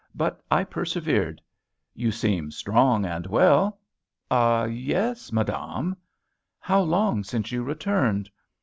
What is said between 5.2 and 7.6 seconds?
madame!" "How long since